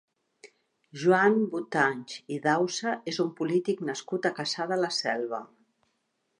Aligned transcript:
Joan 1.01 1.35
Botanch 1.51 2.15
i 2.37 2.41
Dausa 2.47 2.95
és 3.13 3.21
un 3.27 3.31
polític 3.43 3.87
nascut 3.91 4.29
a 4.29 4.35
Cassà 4.41 4.69
de 4.75 4.81
la 4.85 4.93
Selva. 5.05 5.45